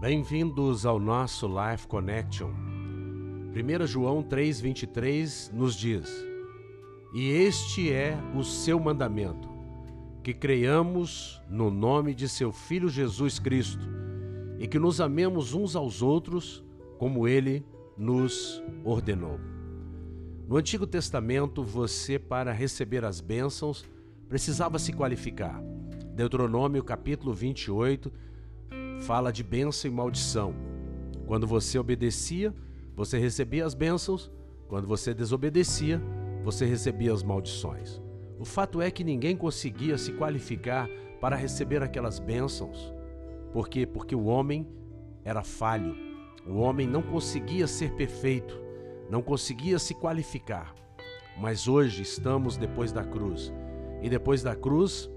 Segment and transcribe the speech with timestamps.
[0.00, 2.48] Bem-vindos ao nosso Life Connection.
[2.48, 6.08] 1 João 3,23 nos diz:
[7.12, 9.46] E este é o seu mandamento,
[10.22, 13.86] que creiamos no nome de seu Filho Jesus Cristo
[14.58, 16.64] e que nos amemos uns aos outros
[16.98, 17.62] como ele
[17.94, 19.38] nos ordenou.
[20.48, 23.84] No Antigo Testamento, você, para receber as bênçãos,
[24.30, 25.62] precisava se qualificar.
[26.14, 28.10] Deuteronômio capítulo 28
[29.00, 30.54] fala de bênção e maldição.
[31.26, 32.54] Quando você obedecia,
[32.94, 34.30] você recebia as bênçãos,
[34.68, 36.00] quando você desobedecia,
[36.44, 38.00] você recebia as maldições.
[38.38, 40.88] O fato é que ninguém conseguia se qualificar
[41.20, 42.92] para receber aquelas bênçãos.
[43.52, 43.86] Por quê?
[43.86, 44.66] Porque o homem
[45.24, 45.94] era falho.
[46.46, 48.58] O homem não conseguia ser perfeito,
[49.10, 50.74] não conseguia se qualificar.
[51.38, 53.52] Mas hoje estamos depois da cruz.
[54.02, 55.10] E depois da cruz,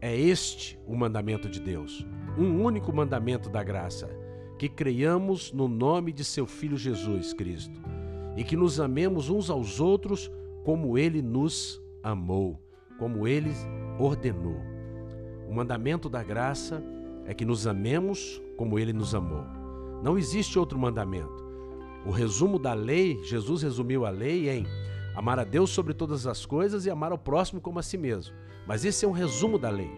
[0.00, 2.06] é este o mandamento de Deus,
[2.38, 4.08] um único mandamento da graça:
[4.58, 7.80] que creiamos no nome de seu Filho Jesus Cristo
[8.36, 10.30] e que nos amemos uns aos outros
[10.64, 12.60] como ele nos amou,
[12.98, 13.50] como ele
[13.98, 14.60] ordenou.
[15.48, 16.82] O mandamento da graça
[17.24, 19.44] é que nos amemos como ele nos amou.
[20.02, 21.44] Não existe outro mandamento.
[22.04, 24.66] O resumo da lei, Jesus resumiu a lei em
[25.16, 28.36] amar a Deus sobre todas as coisas e amar ao próximo como a si mesmo.
[28.66, 29.90] Mas esse é um resumo da lei.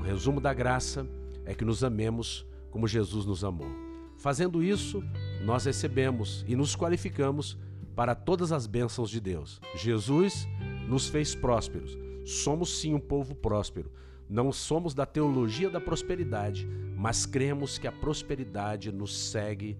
[0.00, 1.06] O resumo da graça
[1.46, 3.70] é que nos amemos como Jesus nos amou.
[4.18, 5.00] Fazendo isso,
[5.44, 7.56] nós recebemos e nos qualificamos
[7.94, 9.60] para todas as bênçãos de Deus.
[9.76, 10.48] Jesus
[10.88, 11.96] nos fez prósperos.
[12.24, 13.92] Somos sim um povo próspero.
[14.28, 19.78] Não somos da teologia da prosperidade, mas cremos que a prosperidade nos segue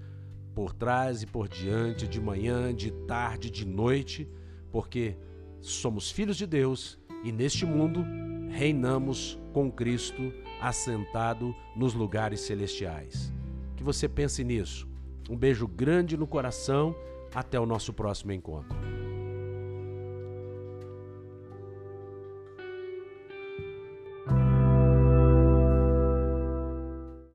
[0.55, 4.29] por trás e por diante, de manhã, de tarde, de noite,
[4.73, 5.17] porque
[5.61, 8.05] somos filhos de Deus e neste mundo
[8.49, 13.33] reinamos com Cristo assentado nos lugares celestiais.
[13.77, 14.89] Que você pense nisso.
[15.31, 16.95] Um beijo grande no coração.
[17.35, 18.82] Até o nosso próximo encontro.